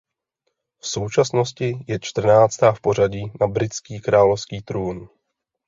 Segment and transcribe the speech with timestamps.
[0.79, 5.09] V současnosti je čtrnáctá v pořadí na britský královský trůn.